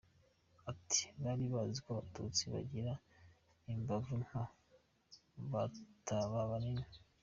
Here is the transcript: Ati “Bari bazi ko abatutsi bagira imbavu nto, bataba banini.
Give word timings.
Ati 0.71 1.03
“Bari 1.23 1.45
bazi 1.53 1.77
ko 1.83 1.89
abatutsi 1.93 2.43
bagira 2.53 2.93
imbavu 3.73 4.13
nto, 4.25 4.43
bataba 5.51 6.39
banini. 6.51 6.87